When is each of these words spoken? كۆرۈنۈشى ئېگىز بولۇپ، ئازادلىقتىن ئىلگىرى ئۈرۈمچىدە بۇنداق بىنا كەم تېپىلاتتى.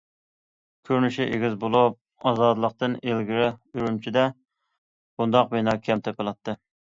كۆرۈنۈشى 0.89 1.27
ئېگىز 1.33 1.57
بولۇپ، 1.63 2.29
ئازادلىقتىن 2.31 2.97
ئىلگىرى 3.01 3.51
ئۈرۈمچىدە 3.51 4.25
بۇنداق 4.39 5.55
بىنا 5.55 5.79
كەم 5.89 6.05
تېپىلاتتى. 6.09 6.57